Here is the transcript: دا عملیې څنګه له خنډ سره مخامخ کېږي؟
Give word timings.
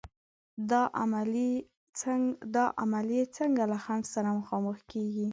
دا 2.55 2.65
عملیې 2.83 3.21
څنګه 3.37 3.63
له 3.71 3.77
خنډ 3.83 4.03
سره 4.13 4.29
مخامخ 4.39 4.77
کېږي؟ 4.91 5.27